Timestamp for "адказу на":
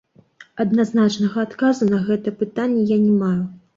1.49-1.99